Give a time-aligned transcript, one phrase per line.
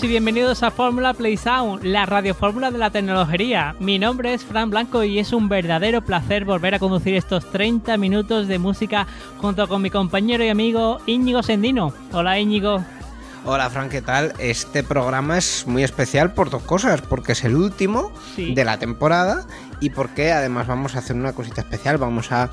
[0.00, 3.74] Y bienvenidos a Fórmula Play Sound, la radiofórmula de la tecnología.
[3.80, 7.96] Mi nombre es Fran Blanco y es un verdadero placer volver a conducir estos 30
[7.96, 9.08] minutos de música
[9.38, 11.92] junto con mi compañero y amigo Íñigo Sendino.
[12.12, 12.84] Hola Íñigo.
[13.44, 14.34] Hola Fran, ¿qué tal?
[14.38, 19.46] Este programa es muy especial por dos cosas, porque es el último de la temporada
[19.80, 22.50] y porque además vamos a hacer una cosita especial, vamos a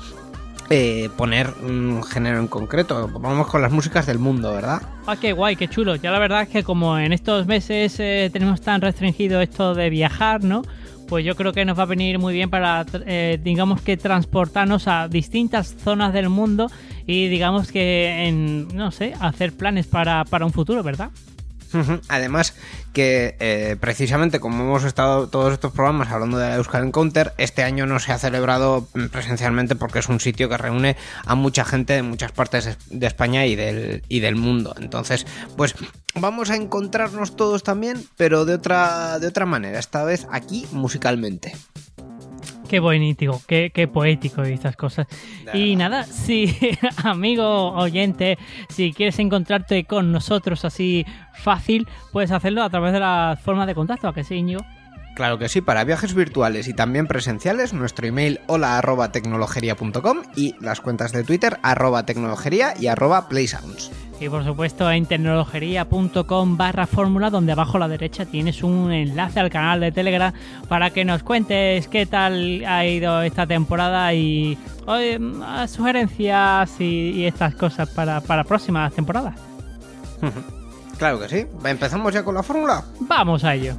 [0.70, 4.82] eh, poner un género en concreto, vamos con las músicas del mundo, ¿verdad?
[5.06, 5.96] Ah, qué guay, qué chulo.
[5.96, 9.90] Ya la verdad es que como en estos meses eh, tenemos tan restringido esto de
[9.90, 10.62] viajar, ¿no?
[11.06, 14.88] pues yo creo que nos va a venir muy bien para, eh, digamos que transportarnos
[14.88, 16.70] a distintas zonas del mundo
[17.06, 21.10] y digamos que, en, no sé, hacer planes para, para un futuro, ¿verdad?
[22.08, 22.54] Además,
[22.92, 27.62] que eh, precisamente como hemos estado todos estos programas hablando de la Euskal Encounter, este
[27.62, 31.92] año no se ha celebrado presencialmente porque es un sitio que reúne a mucha gente
[31.94, 34.74] de muchas partes de España y del, y del mundo.
[34.78, 35.74] Entonces, pues
[36.14, 41.52] vamos a encontrarnos todos también, pero de otra, de otra manera, esta vez aquí musicalmente.
[42.68, 45.06] Qué bonito, qué, qué poético y estas cosas.
[45.54, 46.56] Y nada, si,
[47.04, 53.40] amigo oyente, si quieres encontrarte con nosotros así fácil, puedes hacerlo a través de las
[53.40, 54.62] formas de contacto, ¿a que sí, Íñigo?
[55.16, 60.54] Claro que sí, para viajes virtuales y también presenciales, nuestro email hola arroba tecnologería.com y
[60.60, 63.90] las cuentas de Twitter arroba tecnologería y arroba playsounds.
[64.20, 69.40] Y por supuesto en tecnologería.com barra fórmula, donde abajo a la derecha tienes un enlace
[69.40, 70.34] al canal de Telegram
[70.68, 74.58] para que nos cuentes qué tal ha ido esta temporada y
[75.66, 79.34] sugerencias y, estas cosas para, para próximas temporadas.
[80.98, 81.46] claro que sí.
[81.64, 82.84] ¿Empezamos ya con la fórmula?
[83.00, 83.76] Vamos a ello.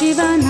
[0.00, 0.49] ಶಿವನ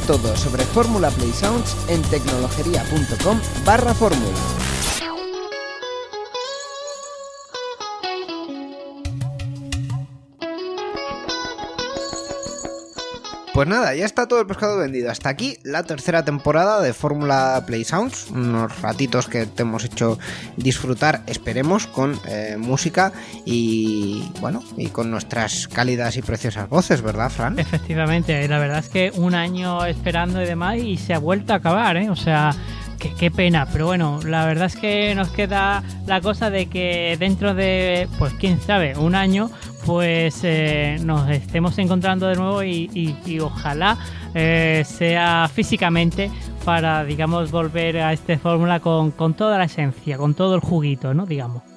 [0.00, 4.53] Todo sobre Fórmula Play Sounds en tecnologería.com barra fórmula.
[13.54, 15.12] Pues nada, ya está todo el pescado vendido.
[15.12, 18.28] Hasta aquí la tercera temporada de Fórmula Play Sounds.
[18.32, 20.18] Unos ratitos que te hemos hecho
[20.56, 23.12] disfrutar, esperemos, con eh, música
[23.44, 27.56] y bueno, y con nuestras cálidas y preciosas voces, ¿verdad, Fran?
[27.60, 31.56] Efectivamente, la verdad es que un año esperando y demás y se ha vuelto a
[31.56, 32.10] acabar, ¿eh?
[32.10, 32.50] O sea,
[33.18, 37.54] Qué, pena, pero bueno, la verdad es que nos queda la cosa de que dentro
[37.54, 39.50] de, pues quién sabe, un año,
[39.84, 43.98] pues eh, nos estemos encontrando de nuevo y, ojalá
[44.34, 46.30] eh, sea físicamente
[46.64, 51.12] para, digamos, volver a esta fórmula con, con toda la esencia, con todo el juguito,
[51.12, 51.26] ¿no?
[51.26, 51.73] Digamos.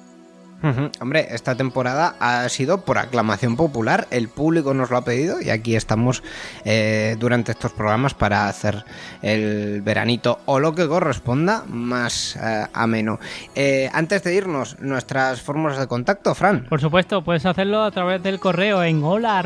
[1.00, 5.50] Hombre, esta temporada ha sido por aclamación popular, el público nos lo ha pedido y
[5.50, 6.22] aquí estamos
[6.64, 8.84] eh, durante estos programas para hacer
[9.22, 13.20] el veranito o lo que corresponda más eh, ameno.
[13.54, 16.66] Eh, antes de irnos, nuestras fórmulas de contacto, Fran.
[16.68, 19.44] Por supuesto, puedes hacerlo a través del correo en hola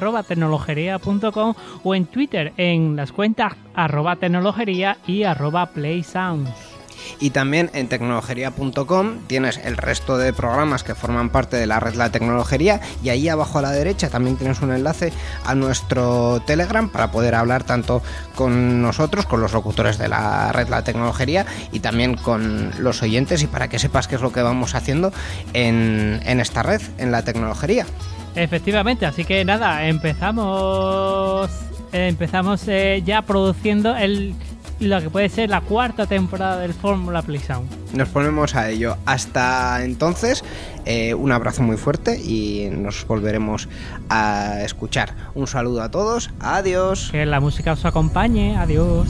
[1.83, 6.72] o en Twitter en las cuentas arroba tecnologería y arroba playsounds.
[7.21, 11.95] Y también en tecnologería.com tienes el resto de programas que forman parte de la red
[11.95, 15.13] La Tecnologería y ahí abajo a la derecha también tienes un enlace
[15.45, 18.03] a nuestro Telegram para poder hablar tanto
[18.35, 23.43] con nosotros, con los locutores de la red La Tecnologería y también con los oyentes
[23.43, 25.13] y para que sepas qué es lo que vamos haciendo
[25.53, 27.87] en, esta red, en La Tecnologería.
[28.35, 31.51] Efectivamente, así que nada, empezamos
[31.93, 34.35] empezamos eh, ya produciendo el
[34.83, 37.69] lo que puede ser la cuarta temporada del Fórmula Play Sound.
[37.95, 38.97] Nos ponemos a ello.
[39.07, 40.45] Hasta entonces,
[40.85, 43.69] eh, un abrazo muy fuerte y nos volveremos
[44.09, 45.15] a escuchar.
[45.35, 46.31] Un saludo a todos.
[46.41, 47.11] Adiós.
[47.13, 48.57] Que la música os acompañe.
[48.57, 49.09] Adiós.